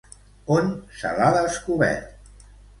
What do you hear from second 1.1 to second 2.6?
l'ha descobert?